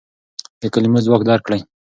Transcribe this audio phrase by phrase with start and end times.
[0.59, 1.59] د کلمو ځواک درک کړئ.